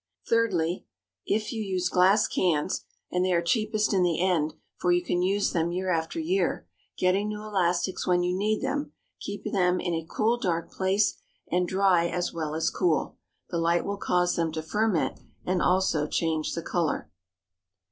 [0.27, 0.87] Thirdly,
[1.27, 5.21] if you use glass cans (and they are cheapest in the end, for you can
[5.21, 9.93] use them year after year, getting new elastics when you need them) keep them in
[9.93, 13.17] a cool, dark place, and dry as well as cool.
[13.51, 17.11] The light will cause them to ferment, and also change the color.